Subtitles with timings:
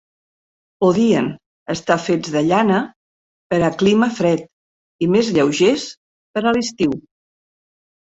[0.85, 1.27] Podien
[1.73, 2.81] estar fets de llana,
[3.53, 4.45] per a clima fred,
[5.09, 5.89] i més lleugers
[6.35, 7.03] per a l'estiu.